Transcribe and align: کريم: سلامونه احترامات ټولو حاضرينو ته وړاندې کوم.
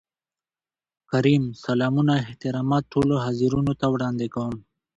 کريم: 1.11 1.43
سلامونه 1.65 2.11
احترامات 2.23 2.83
ټولو 2.93 3.15
حاضرينو 3.25 3.73
ته 3.79 3.85
وړاندې 3.93 4.27
کوم. 4.35 4.55